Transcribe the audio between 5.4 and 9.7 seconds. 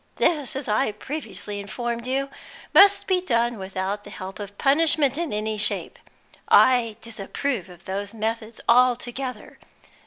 shape; I disapprove of those methods altogether.